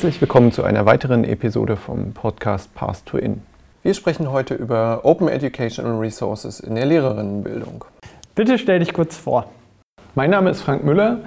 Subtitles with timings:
[0.00, 3.42] Herzlich willkommen zu einer weiteren Episode vom Podcast Path to In.
[3.82, 7.84] Wir sprechen heute über Open Educational Resources in der Lehrerinnenbildung.
[8.34, 9.50] Bitte stell dich kurz vor.
[10.14, 11.18] Mein Name ist Frank Müller.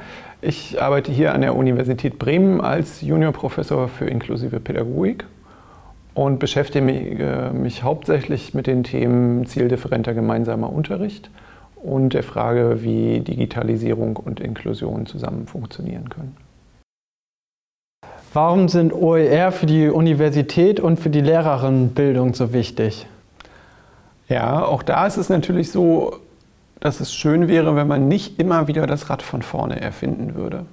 [0.41, 5.25] Ich arbeite hier an der Universität Bremen als Juniorprofessor für inklusive Pädagogik
[6.15, 11.29] und beschäftige mich, äh, mich hauptsächlich mit den Themen zieldifferenter gemeinsamer Unterricht
[11.75, 16.35] und der Frage, wie Digitalisierung und Inklusion zusammen funktionieren können.
[18.33, 23.05] Warum sind OER für die Universität und für die Lehrerinnenbildung so wichtig?
[24.27, 26.17] Ja, auch da ist es natürlich so,
[26.79, 30.65] dass es schön wäre, wenn man nicht immer wieder das Rad von vorne erfinden würde.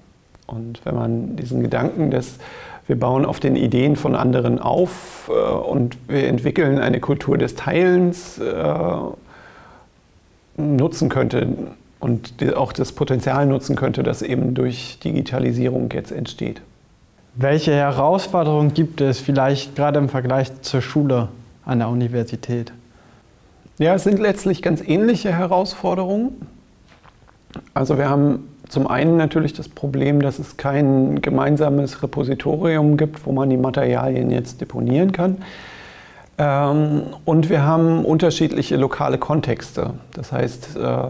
[0.46, 2.38] Und wenn man diesen Gedanken des,
[2.86, 7.56] wir bauen auf den Ideen von anderen auf äh, und wir entwickeln eine Kultur des
[7.56, 8.94] Teilens, äh,
[10.56, 11.46] nutzen könnte
[12.00, 16.62] und auch das Potenzial nutzen könnte, das eben durch Digitalisierung jetzt entsteht.
[17.34, 21.28] Welche Herausforderungen gibt es vielleicht gerade im Vergleich zur Schule
[21.64, 22.72] an der Universität?
[23.78, 26.46] Ja, es sind letztlich ganz ähnliche Herausforderungen.
[27.72, 33.32] Also wir haben zum einen natürlich das Problem, dass es kein gemeinsames Repositorium gibt, wo
[33.32, 35.38] man die Materialien jetzt deponieren kann.
[36.36, 39.94] Ähm, und wir haben unterschiedliche lokale Kontexte.
[40.14, 41.04] Das heißt, äh,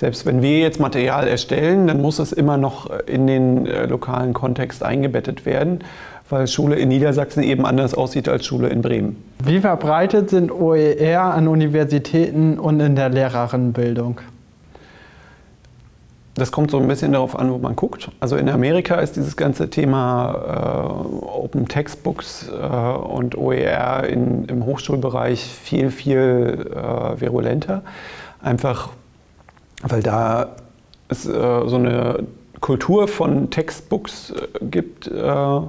[0.00, 4.32] selbst wenn wir jetzt Material erstellen, dann muss es immer noch in den äh, lokalen
[4.32, 5.80] Kontext eingebettet werden,
[6.30, 9.22] weil Schule in Niedersachsen eben anders aussieht als Schule in Bremen.
[9.44, 14.22] Wie verbreitet sind OER an Universitäten und in der Lehrerinnenbildung?
[16.32, 18.10] Das kommt so ein bisschen darauf an, wo man guckt.
[18.20, 24.64] Also in Amerika ist dieses ganze Thema äh, Open Textbooks äh, und OER in, im
[24.64, 27.82] Hochschulbereich viel, viel äh, virulenter.
[28.40, 28.88] Einfach
[29.82, 30.56] weil da
[31.08, 32.24] es äh, so eine
[32.60, 35.60] Kultur von Textbooks äh, gibt äh,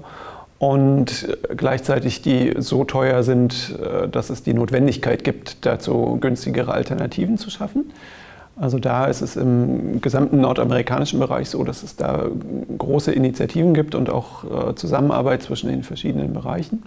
[0.60, 7.38] und gleichzeitig die so teuer sind, äh, dass es die Notwendigkeit gibt, dazu günstigere Alternativen
[7.38, 7.92] zu schaffen.
[8.60, 12.26] Also da ist es im gesamten nordamerikanischen Bereich so, dass es da
[12.78, 16.84] große Initiativen gibt und auch äh, Zusammenarbeit zwischen den verschiedenen Bereichen.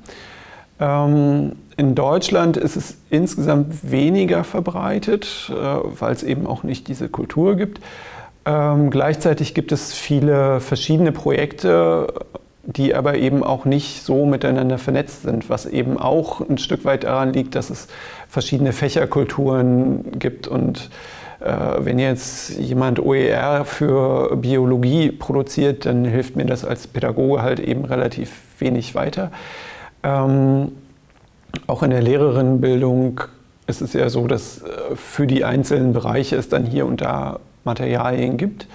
[0.80, 7.08] Ähm, in Deutschland ist es insgesamt weniger verbreitet, äh, weil es eben auch nicht diese
[7.08, 7.80] Kultur gibt.
[8.46, 12.12] Ähm, gleichzeitig gibt es viele verschiedene Projekte,
[12.62, 17.04] die aber eben auch nicht so miteinander vernetzt sind, was eben auch ein Stück weit
[17.04, 17.88] daran liegt, dass es
[18.28, 20.90] verschiedene Fächerkulturen gibt und
[21.40, 27.60] äh, wenn jetzt jemand OER für Biologie produziert, dann hilft mir das als Pädagoge halt
[27.60, 29.30] eben relativ wenig weiter.
[30.04, 30.72] Ähm,
[31.66, 33.22] auch in der Lehrerinnenbildung
[33.66, 37.41] ist es ja so, dass äh, für die einzelnen Bereiche es dann hier und da
[37.65, 38.66] Materialien gibt,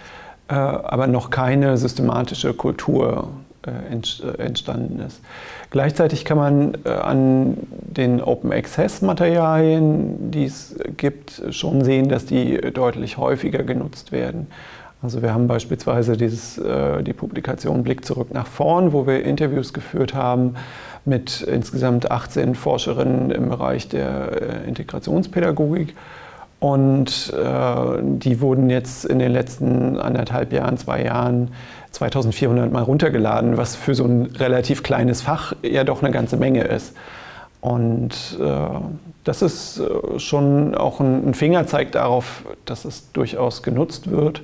[0.47, 3.29] äh, aber noch keine systematische Kultur
[3.63, 5.21] äh, entstanden ist.
[5.69, 12.57] Gleichzeitig kann man an den Open Access Materialien, die es gibt, schon sehen, dass die
[12.73, 14.47] deutlich häufiger genutzt werden.
[15.01, 20.13] Also wir haben beispielsweise dieses, die Publikation Blick zurück nach vorn, wo wir Interviews geführt
[20.13, 20.55] haben
[21.05, 25.95] mit insgesamt 18 Forscherinnen im Bereich der äh, Integrationspädagogik.
[26.59, 31.51] Und äh, die wurden jetzt in den letzten anderthalb Jahren, zwei Jahren
[31.91, 36.63] 2400 Mal runtergeladen, was für so ein relativ kleines Fach ja doch eine ganze Menge
[36.63, 36.95] ist.
[37.61, 38.57] Und äh,
[39.23, 44.41] das ist äh, schon auch ein, ein, Fingerzeig darauf, dass es durchaus genutzt wird.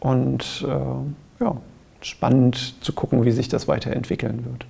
[0.00, 1.56] Und äh, ja,
[2.00, 4.66] spannend zu gucken, wie sich das weiterentwickeln wird.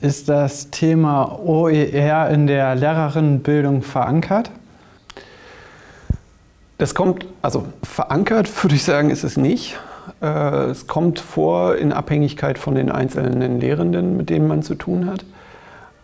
[0.00, 4.50] Ist das Thema OER in der Lehrerinnenbildung verankert?
[6.78, 9.78] Das kommt, also verankert würde ich sagen, ist es nicht.
[10.20, 15.06] Äh, es kommt vor in Abhängigkeit von den einzelnen Lehrenden, mit denen man zu tun
[15.06, 15.24] hat.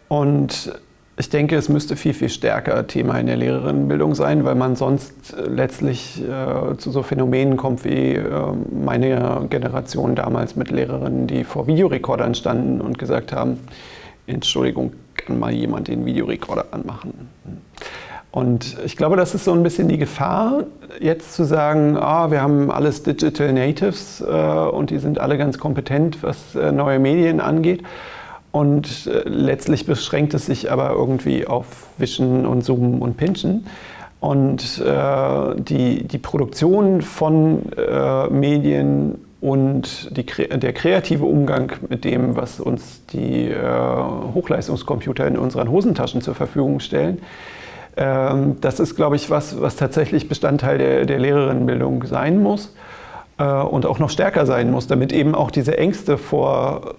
[0.09, 0.73] Und
[1.21, 5.35] ich denke, es müsste viel, viel stärker Thema in der Lehrerinnenbildung sein, weil man sonst
[5.37, 8.25] letztlich äh, zu so Phänomenen kommt wie äh,
[8.73, 13.59] meine Generation damals mit Lehrerinnen, die vor Videorekordern standen und gesagt haben,
[14.27, 17.13] Entschuldigung, kann mal jemand den Videorekorder anmachen?
[18.31, 20.65] Und ich glaube, das ist so ein bisschen die Gefahr,
[21.01, 25.59] jetzt zu sagen, ah, wir haben alles Digital Natives äh, und die sind alle ganz
[25.59, 27.83] kompetent, was äh, neue Medien angeht.
[28.53, 33.67] Und äh, letztlich beschränkt es sich aber irgendwie auf Wischen und Zoomen und Pinchen.
[34.19, 42.37] Und äh, die, die Produktion von äh, Medien und die, der kreative Umgang mit dem,
[42.37, 43.63] was uns die äh,
[44.35, 47.23] Hochleistungscomputer in unseren Hosentaschen zur Verfügung stellen,
[47.97, 52.75] ähm, das ist, glaube ich, was, was tatsächlich Bestandteil der, der Lehrerinnenbildung sein muss
[53.39, 56.95] äh, und auch noch stärker sein muss, damit eben auch diese Ängste vor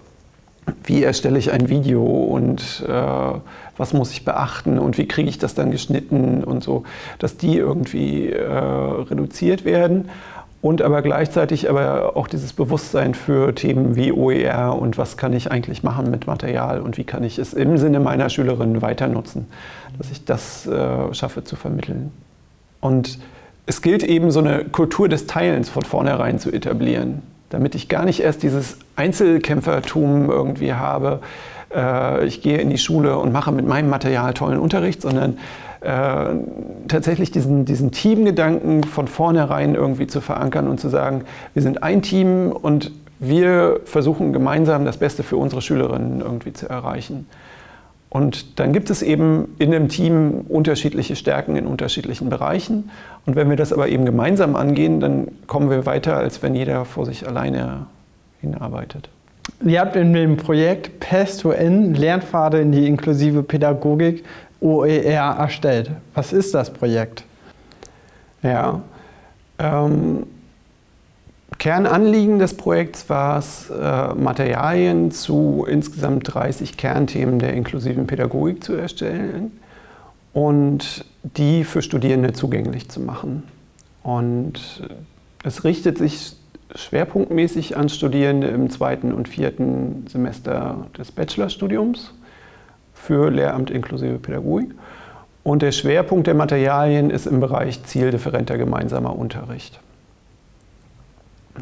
[0.84, 2.92] wie erstelle ich ein Video und äh,
[3.76, 6.84] was muss ich beachten und wie kriege ich das dann geschnitten und so,
[7.18, 10.08] dass die irgendwie äh, reduziert werden
[10.60, 15.50] und aber gleichzeitig aber auch dieses Bewusstsein für Themen wie OER und was kann ich
[15.50, 19.48] eigentlich machen mit Material und wie kann ich es im Sinne meiner Schülerinnen weiter nutzen,
[19.98, 22.12] dass ich das äh, schaffe zu vermitteln.
[22.80, 23.18] Und
[23.66, 28.04] es gilt eben so eine Kultur des Teilens von vornherein zu etablieren, damit ich gar
[28.04, 31.20] nicht erst dieses Einzelkämpfertum irgendwie habe,
[31.74, 35.38] äh, ich gehe in die Schule und mache mit meinem Material tollen Unterricht, sondern
[35.82, 36.34] äh,
[36.88, 42.02] tatsächlich diesen, diesen Teamgedanken von vornherein irgendwie zu verankern und zu sagen, wir sind ein
[42.02, 47.26] Team und wir versuchen gemeinsam das Beste für unsere Schülerinnen irgendwie zu erreichen.
[48.12, 52.90] Und dann gibt es eben in dem Team unterschiedliche Stärken in unterschiedlichen Bereichen.
[53.24, 56.84] Und wenn wir das aber eben gemeinsam angehen, dann kommen wir weiter, als wenn jeder
[56.84, 57.86] vor sich alleine
[58.42, 59.08] hinarbeitet.
[59.64, 64.24] Ihr habt in dem Projekt PES to N Lernpfade in die inklusive Pädagogik
[64.60, 65.90] OER erstellt.
[66.12, 67.24] Was ist das Projekt?
[68.42, 68.82] Ja,
[69.58, 70.24] ähm,
[71.62, 78.72] Kernanliegen des Projekts war es, äh, Materialien zu insgesamt 30 Kernthemen der inklusiven Pädagogik zu
[78.72, 79.52] erstellen
[80.32, 83.44] und die für Studierende zugänglich zu machen.
[84.02, 84.82] Und
[85.44, 86.34] es richtet sich
[86.74, 92.12] schwerpunktmäßig an Studierende im zweiten und vierten Semester des Bachelorstudiums
[92.92, 94.74] für Lehramt inklusive Pädagogik.
[95.44, 99.78] Und der Schwerpunkt der Materialien ist im Bereich zieldifferenter gemeinsamer Unterricht.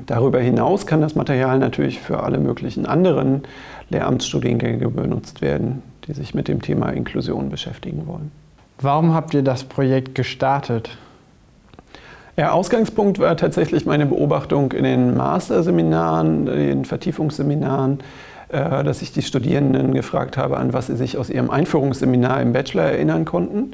[0.07, 3.43] Darüber hinaus kann das Material natürlich für alle möglichen anderen
[3.89, 8.31] Lehramtsstudiengänge benutzt werden, die sich mit dem Thema Inklusion beschäftigen wollen.
[8.81, 10.97] Warum habt ihr das Projekt gestartet?
[12.37, 17.99] Ja, Ausgangspunkt war tatsächlich meine Beobachtung in den Masterseminaren, den Vertiefungsseminaren,
[18.49, 22.53] äh, dass ich die Studierenden gefragt habe, an was sie sich aus ihrem Einführungsseminar im
[22.53, 23.73] Bachelor erinnern konnten.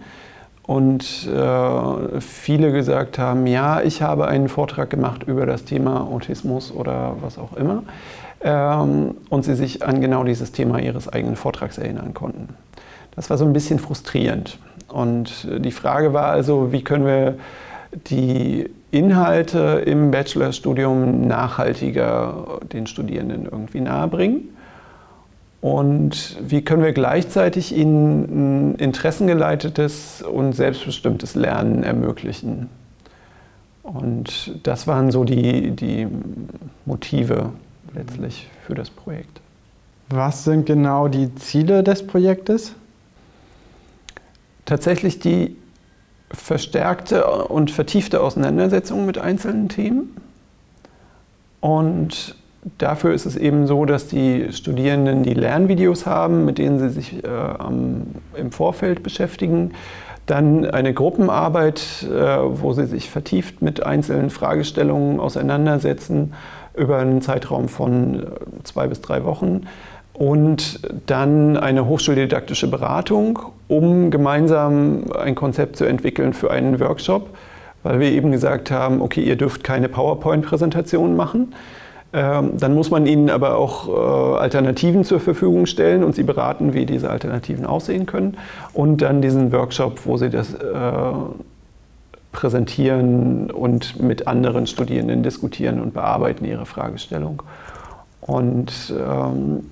[0.67, 6.73] Und äh, viele gesagt haben, ja, ich habe einen Vortrag gemacht über das Thema Autismus
[6.73, 7.85] oder was auch immer.
[8.41, 12.49] Ähm, und sie sich an genau dieses Thema ihres eigenen Vortrags erinnern konnten.
[13.15, 14.59] Das war so ein bisschen frustrierend.
[14.89, 17.35] Und die Frage war also, wie können wir
[18.09, 24.56] die Inhalte im Bachelorstudium nachhaltiger den Studierenden irgendwie nahebringen?
[25.61, 32.69] Und wie können wir gleichzeitig ihnen ein interessengeleitetes und selbstbestimmtes Lernen ermöglichen?
[33.83, 36.07] Und das waren so die, die
[36.85, 37.53] Motive
[37.95, 39.41] letztlich für das Projekt.
[40.09, 42.75] Was sind genau die Ziele des Projektes?
[44.65, 45.57] Tatsächlich die
[46.31, 50.17] verstärkte und vertiefte Auseinandersetzung mit einzelnen Themen
[51.61, 52.35] und
[52.79, 57.25] dafür ist es eben so, dass die Studierenden die Lernvideos haben, mit denen sie sich
[57.25, 59.73] äh, im Vorfeld beschäftigen.
[60.27, 66.35] Dann eine Gruppenarbeit, äh, wo sie sich vertieft mit einzelnen Fragestellungen auseinandersetzen
[66.77, 68.27] über einen Zeitraum von äh,
[68.65, 69.67] zwei bis drei Wochen.
[70.13, 77.29] Und dann eine hochschuldidaktische Beratung, um gemeinsam ein Konzept zu entwickeln für einen Workshop,
[77.83, 81.53] weil wir eben gesagt haben, okay, ihr dürft keine PowerPoint-Präsentation machen,
[82.17, 86.87] dann muss man ihnen aber auch äh, Alternativen zur Verfügung stellen und sie beraten, wie
[86.87, 88.39] diese Alternativen aussehen können.
[88.73, 90.59] Und dann diesen Workshop, wo sie das äh,
[92.33, 97.43] präsentieren und mit anderen Studierenden diskutieren und bearbeiten ihre Fragestellung.
[98.23, 99.71] Und ähm,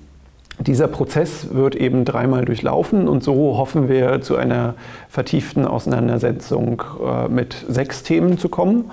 [0.59, 4.75] dieser Prozess wird eben dreimal durchlaufen und so hoffen wir zu einer
[5.09, 8.91] vertieften Auseinandersetzung äh, mit sechs Themen zu kommen.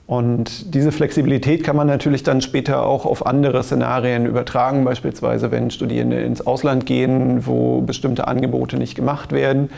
[0.07, 5.69] Und diese Flexibilität kann man natürlich dann später auch auf andere Szenarien übertragen, beispielsweise wenn
[5.69, 9.69] Studierende ins Ausland gehen, wo bestimmte Angebote nicht gemacht werden.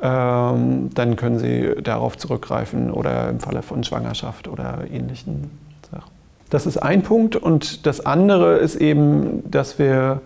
[0.00, 5.50] Ähm, dann können sie darauf zurückgreifen oder im Falle von Schwangerschaft oder ähnlichen
[5.92, 6.10] Sachen.
[6.48, 7.36] Das ist ein Punkt.
[7.36, 10.22] Und das andere ist eben, dass wir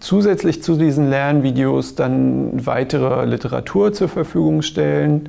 [0.00, 5.28] zusätzlich zu diesen Lernvideos dann weitere Literatur zur Verfügung stellen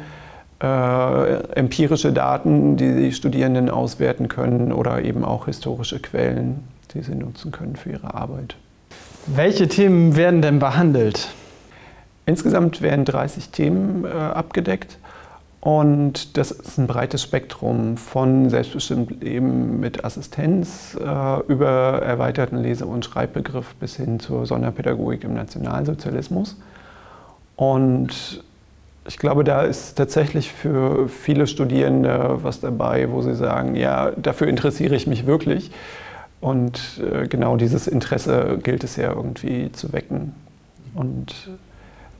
[0.63, 7.15] äh, empirische Daten, die die Studierenden auswerten können oder eben auch historische Quellen, die sie
[7.15, 8.55] nutzen können für ihre Arbeit.
[9.27, 11.29] Welche Themen werden denn behandelt?
[12.25, 14.97] Insgesamt werden 30 Themen äh, abgedeckt
[15.63, 22.85] und das ist ein breites Spektrum von selbstbestimmt Leben mit Assistenz äh, über erweiterten Lese-
[22.85, 26.57] und Schreibbegriff bis hin zur Sonderpädagogik im Nationalsozialismus.
[27.55, 28.43] Und
[29.07, 34.47] ich glaube, da ist tatsächlich für viele Studierende was dabei, wo sie sagen, ja, dafür
[34.47, 35.71] interessiere ich mich wirklich.
[36.41, 40.35] Und äh, genau dieses Interesse gilt es ja irgendwie zu wecken.
[40.93, 41.33] Und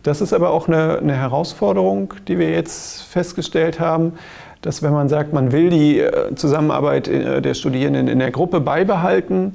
[0.03, 4.13] das ist aber auch eine, eine, Herausforderung, die wir jetzt festgestellt haben,
[4.62, 8.60] dass wenn man sagt, man will die äh, Zusammenarbeit äh, der Studierenden in der Gruppe
[8.60, 9.53] beibehalten,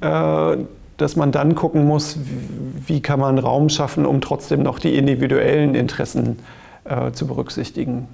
[0.00, 2.16] dass man dann gucken muss,
[2.86, 6.44] wie kann man Raum schaffen, um trotzdem noch die individuellen Interessen zu
[6.84, 8.08] äh, zu berücksichtigen.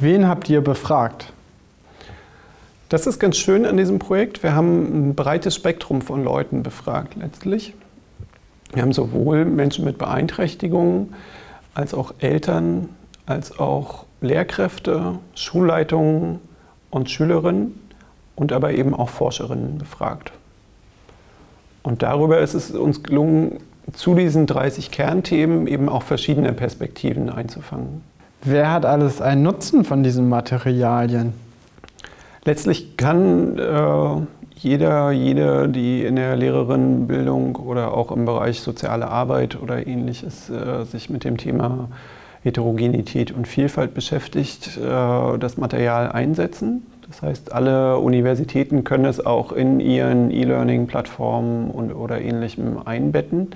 [0.00, 1.32] Wen habt ihr befragt?
[2.88, 4.42] Das ist ganz schön an diesem Projekt.
[4.42, 7.74] Wir haben ein breites Spektrum von Leuten befragt letztlich.
[8.78, 11.12] Wir haben sowohl Menschen mit Beeinträchtigungen
[11.74, 12.90] als auch Eltern,
[13.26, 16.38] als auch Lehrkräfte, Schulleitungen
[16.88, 17.74] und Schülerinnen
[18.36, 20.30] und aber eben auch Forscherinnen befragt.
[21.82, 23.58] Und darüber ist es uns gelungen,
[23.94, 28.02] zu diesen 30 Kernthemen eben auch verschiedene Perspektiven einzufangen.
[28.44, 31.32] Wer hat alles einen Nutzen von diesen Materialien?
[32.44, 39.60] Letztlich kann äh, jeder, jede, die in der Lehrerinnenbildung oder auch im Bereich soziale Arbeit
[39.60, 41.88] oder ähnliches äh, sich mit dem Thema
[42.42, 46.86] Heterogenität und Vielfalt beschäftigt, äh, das Material einsetzen.
[47.06, 53.48] Das heißt, alle Universitäten können es auch in ihren E-Learning-Plattformen oder ähnlichem einbetten.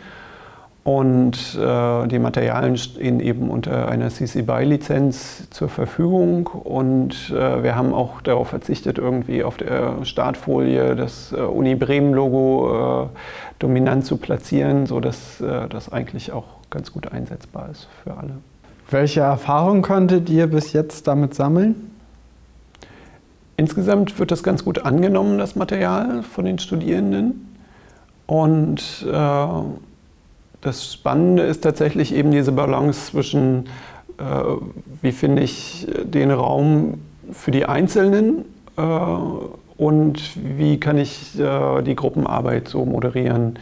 [0.84, 6.48] Und äh, die Materialien stehen eben unter einer CC BY-Lizenz zur Verfügung.
[6.48, 13.04] Und äh, wir haben auch darauf verzichtet, irgendwie auf der Startfolie das äh, Uni Bremen-Logo
[13.04, 13.06] äh,
[13.60, 18.32] dominant zu platzieren, sodass äh, das eigentlich auch ganz gut einsetzbar ist für alle.
[18.90, 21.92] Welche Erfahrungen konntet ihr bis jetzt damit sammeln?
[23.56, 27.56] Insgesamt wird das ganz gut angenommen, das Material von den Studierenden.
[28.26, 29.46] Und äh,
[30.62, 33.66] das Spannende ist tatsächlich eben diese Balance zwischen,
[34.18, 34.22] äh,
[35.02, 37.00] wie finde ich den Raum
[37.32, 38.44] für die Einzelnen
[38.76, 38.82] äh,
[39.76, 40.22] und
[40.58, 43.58] wie kann ich äh, die Gruppenarbeit so moderieren,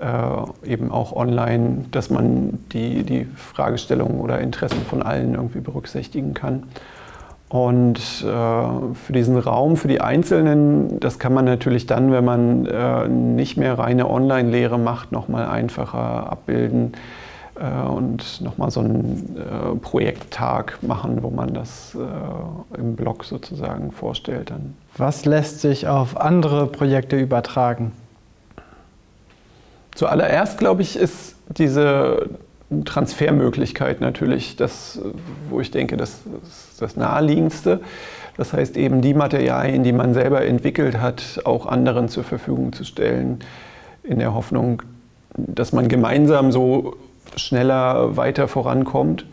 [0.00, 6.34] äh, eben auch online, dass man die, die Fragestellungen oder Interessen von allen irgendwie berücksichtigen
[6.34, 6.64] kann.
[7.48, 12.66] Und äh, für diesen Raum, für die Einzelnen, das kann man natürlich dann, wenn man
[12.66, 16.92] äh, nicht mehr reine Online-Lehre macht, nochmal einfacher abbilden
[17.54, 23.92] äh, und nochmal so einen äh, Projekttag machen, wo man das äh, im Blog sozusagen
[23.92, 24.50] vorstellt.
[24.50, 24.74] Dann.
[24.98, 27.92] Was lässt sich auf andere Projekte übertragen?
[29.94, 32.28] Zuallererst, glaube ich, ist diese
[32.84, 35.00] Transfermöglichkeit natürlich das,
[35.48, 37.80] wo ich denke, das ist das Naheliegendste.
[38.36, 42.84] Das heißt eben die Materialien, die man selber entwickelt hat, auch anderen zur Verfügung zu
[42.84, 43.40] stellen,
[44.02, 44.82] in der Hoffnung,
[45.36, 46.96] dass man gemeinsam so
[47.36, 49.26] schneller weiter vorankommt.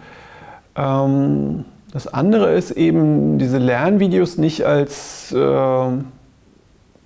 [0.75, 5.87] Ähm, das andere ist eben, diese Lernvideos nicht als äh,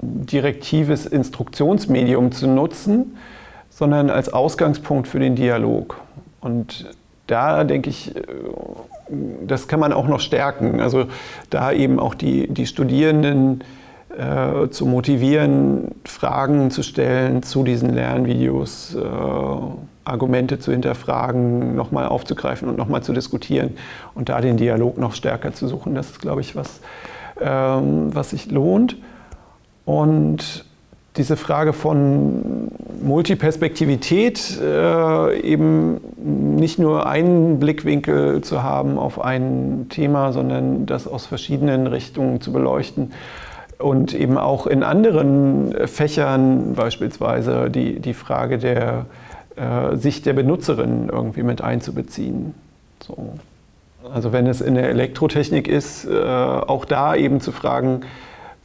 [0.01, 3.17] direktives Instruktionsmedium zu nutzen,
[3.69, 6.01] sondern als Ausgangspunkt für den Dialog.
[6.41, 6.89] Und
[7.27, 8.21] da denke ich, äh,
[9.45, 10.79] das kann man auch noch stärken.
[10.79, 11.05] Also
[11.49, 13.63] da eben auch die, die Studierenden
[14.17, 18.99] äh, zu motivieren, Fragen zu stellen zu diesen Lernvideos, äh,
[20.03, 23.77] Argumente zu hinterfragen, nochmal aufzugreifen und nochmal zu diskutieren
[24.15, 25.93] und da den Dialog noch stärker zu suchen.
[25.93, 26.81] Das ist, glaube ich, was,
[27.39, 28.97] ähm, was sich lohnt.
[29.85, 30.65] Und
[31.17, 32.69] diese Frage von
[33.01, 41.25] Multiperspektivität, äh, eben nicht nur einen Blickwinkel zu haben auf ein Thema, sondern das aus
[41.25, 43.11] verschiedenen Richtungen zu beleuchten
[43.79, 49.05] und eben auch in anderen Fächern beispielsweise die, die Frage der
[49.55, 52.53] äh, Sicht der Benutzerin irgendwie mit einzubeziehen.
[53.01, 53.39] So.
[54.13, 58.01] Also wenn es in der Elektrotechnik ist, äh, auch da eben zu fragen,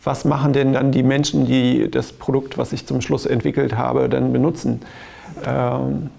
[0.04, 4.08] was machen denn dann die Menschen, die das Produkt, was ich zum Schluss entwickelt habe,
[4.08, 4.82] dann benutzen?
[5.44, 6.10] Ähm,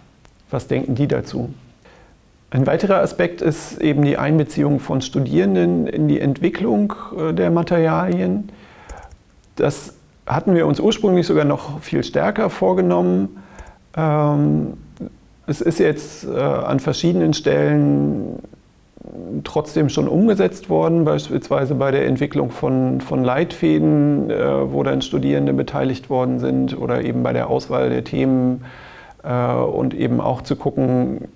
[0.49, 1.53] was denken die dazu?
[2.49, 8.49] Ein weiterer Aspekt ist eben die Einbeziehung von Studierenden in die Entwicklung äh, der Materialien.
[9.55, 9.93] Das
[10.25, 13.41] hatten wir uns ursprünglich sogar noch viel stärker vorgenommen.
[13.95, 14.73] Ähm,
[15.47, 18.39] es ist jetzt äh, an verschiedenen Stellen
[19.43, 25.53] trotzdem schon umgesetzt worden, beispielsweise bei der Entwicklung von, von Leitfäden, äh, wo dann Studierende
[25.53, 28.65] beteiligt worden sind oder eben bei der Auswahl der Themen
[29.23, 31.27] äh, und eben auch zu gucken,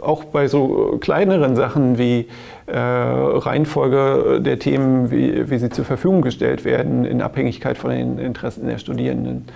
[0.00, 2.28] auch bei so kleineren Sachen wie
[2.66, 8.18] äh, Reihenfolge der Themen, wie, wie sie zur Verfügung gestellt werden, in Abhängigkeit von den
[8.18, 9.46] Interessen der Studierenden.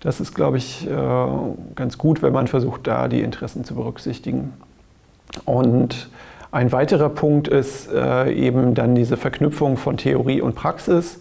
[0.00, 1.26] Das ist, glaube ich, äh,
[1.74, 4.54] ganz gut, wenn man versucht, da die Interessen zu berücksichtigen.
[5.44, 6.08] Und
[6.52, 11.20] ein weiterer Punkt ist äh, eben dann diese Verknüpfung von Theorie und Praxis,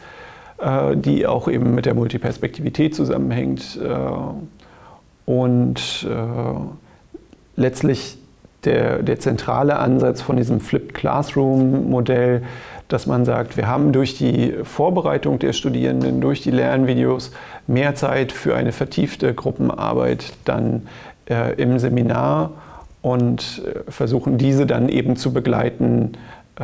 [0.57, 3.79] äh, die auch eben mit der Multiperspektivität zusammenhängt.
[3.83, 8.17] Äh, und äh, letztlich
[8.65, 12.43] der, der zentrale Ansatz von diesem Flipped Classroom-Modell,
[12.87, 17.31] dass man sagt, wir haben durch die Vorbereitung der Studierenden, durch die Lernvideos
[17.67, 20.87] mehr Zeit für eine vertiefte Gruppenarbeit dann
[21.29, 22.51] äh, im Seminar
[23.01, 26.13] und äh, versuchen diese dann eben zu begleiten
[26.59, 26.63] äh,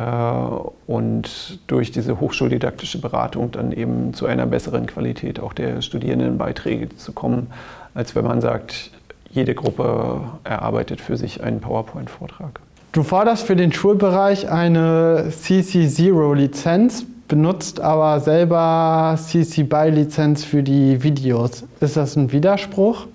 [0.86, 7.12] und durch diese hochschuldidaktische Beratung dann eben zu einer besseren Qualität auch der Studierendenbeiträge zu
[7.12, 7.48] kommen,
[7.94, 8.90] als wenn man sagt,
[9.30, 12.60] jede Gruppe erarbeitet für sich einen PowerPoint-Vortrag.
[12.92, 21.64] Du forderst für den Schulbereich eine CC0-Lizenz, benutzt aber selber CC BY-Lizenz für die Videos.
[21.80, 23.06] Ist das ein Widerspruch?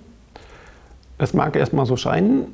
[1.18, 2.46] Das mag erstmal so scheinen.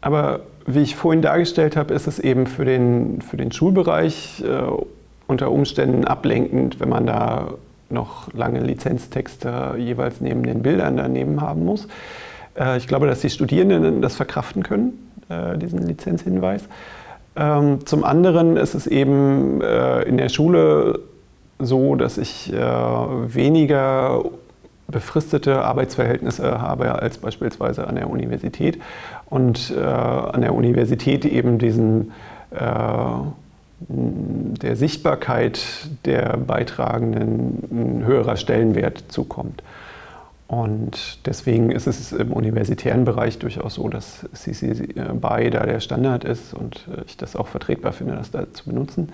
[0.00, 4.82] Aber wie ich vorhin dargestellt habe, ist es eben für den, für den Schulbereich äh,
[5.26, 7.54] unter Umständen ablenkend, wenn man da
[7.88, 11.86] noch lange Lizenztexte jeweils neben den Bildern daneben haben muss.
[12.58, 16.64] Äh, ich glaube, dass die Studierenden das verkraften können, äh, diesen Lizenzhinweis.
[17.36, 21.00] Ähm, zum anderen ist es eben äh, in der Schule
[21.58, 24.24] so, dass ich äh, weniger
[24.88, 28.80] befristete Arbeitsverhältnisse habe als beispielsweise an der Universität
[29.26, 32.12] und äh, an der Universität eben diesen
[32.50, 32.58] äh,
[33.78, 35.60] der Sichtbarkeit
[36.06, 39.62] der Beitragenden ein höherer Stellenwert zukommt.
[40.48, 46.24] Und deswegen ist es im universitären Bereich durchaus so, dass CC BY da der Standard
[46.24, 49.12] ist und ich das auch vertretbar finde, das da zu benutzen.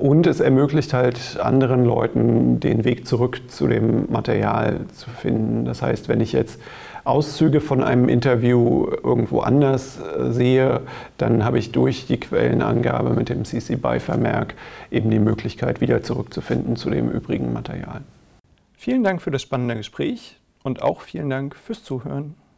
[0.00, 5.66] Und es ermöglicht halt anderen Leuten den Weg zurück zu dem Material zu finden.
[5.66, 6.58] Das heißt, wenn ich jetzt
[7.04, 10.80] Auszüge von einem Interview irgendwo anders äh, sehe,
[11.18, 14.54] dann habe ich durch die Quellenangabe mit dem CC BY-Vermerk
[14.90, 18.00] eben die Möglichkeit, wieder zurückzufinden zu dem übrigen Material.
[18.78, 22.36] Vielen Dank für das spannende Gespräch und auch vielen Dank fürs Zuhören.